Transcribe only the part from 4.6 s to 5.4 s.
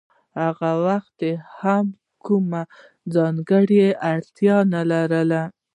نلري